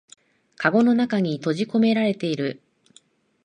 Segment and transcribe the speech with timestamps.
[0.55, 2.63] かごの中に閉じこめられてる